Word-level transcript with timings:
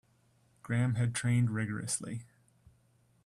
Graham 0.63 0.95
had 0.95 1.13
trained 1.13 1.51
rigourously. 1.51 2.25